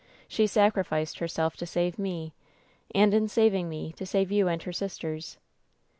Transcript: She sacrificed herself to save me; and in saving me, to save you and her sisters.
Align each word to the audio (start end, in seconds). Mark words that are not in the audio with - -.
She 0.27 0.47
sacrificed 0.47 1.19
herself 1.19 1.55
to 1.57 1.67
save 1.67 1.99
me; 1.99 2.33
and 2.89 3.13
in 3.13 3.27
saving 3.27 3.69
me, 3.69 3.91
to 3.97 4.05
save 4.07 4.31
you 4.31 4.47
and 4.47 4.63
her 4.63 4.73
sisters. 4.73 5.37